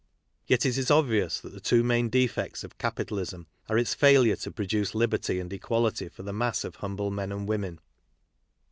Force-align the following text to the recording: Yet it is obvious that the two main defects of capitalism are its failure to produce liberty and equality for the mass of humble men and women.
Yet 0.47 0.65
it 0.65 0.79
is 0.79 0.89
obvious 0.89 1.39
that 1.41 1.53
the 1.53 1.59
two 1.59 1.83
main 1.83 2.09
defects 2.09 2.63
of 2.63 2.79
capitalism 2.79 3.45
are 3.69 3.77
its 3.77 3.93
failure 3.93 4.35
to 4.37 4.49
produce 4.49 4.95
liberty 4.95 5.39
and 5.39 5.53
equality 5.53 6.09
for 6.09 6.23
the 6.23 6.33
mass 6.33 6.63
of 6.63 6.77
humble 6.77 7.11
men 7.11 7.31
and 7.31 7.47
women. 7.47 7.79